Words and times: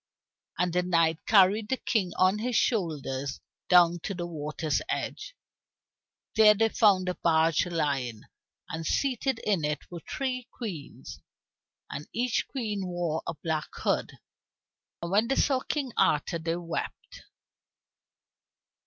And 0.57 0.73
the 0.73 0.81
knight 0.81 1.19
carried 1.27 1.69
the 1.69 1.77
King 1.77 2.11
on 2.17 2.39
his 2.39 2.55
shoulders 2.55 3.39
down 3.69 3.99
to 3.99 4.15
the 4.15 4.25
water's 4.25 4.81
side. 4.89 5.19
There 6.35 6.55
they 6.55 6.69
found 6.69 7.07
a 7.07 7.13
barge 7.13 7.67
lying, 7.67 8.23
and 8.67 8.83
seated 8.83 9.37
in 9.45 9.63
it 9.63 9.81
were 9.91 9.99
three 10.09 10.47
queens, 10.51 11.19
and 11.91 12.07
each 12.13 12.47
queen 12.47 12.87
wore 12.87 13.21
a 13.27 13.35
black 13.43 13.69
hood. 13.75 14.13
And 15.03 15.11
when 15.11 15.27
they 15.27 15.35
saw 15.35 15.59
King 15.59 15.91
Arthur 15.95 16.39
they 16.39 16.55
wept. 16.55 17.21